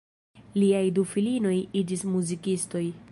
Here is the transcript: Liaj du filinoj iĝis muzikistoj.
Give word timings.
Liaj 0.61 0.81
du 0.95 1.03
filinoj 1.11 1.53
iĝis 1.83 2.07
muzikistoj. 2.17 2.87